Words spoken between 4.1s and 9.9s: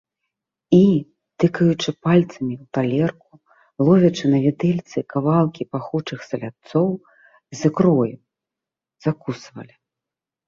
на відэльцы кавалкі пахучых селядцоў з ікрою, закусвалі.